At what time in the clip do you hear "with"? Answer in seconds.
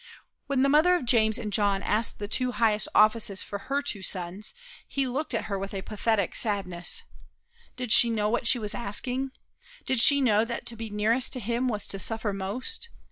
5.59-5.75